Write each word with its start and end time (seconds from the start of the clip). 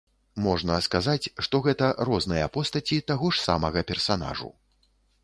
Можна 0.43 0.77
сказаць, 0.85 1.29
што 1.47 1.59
гэта 1.67 1.89
розныя 2.09 2.47
постаці 2.57 2.97
таго 3.13 3.29
ж 3.37 3.45
смага 3.45 3.85
персанажу. 3.93 4.49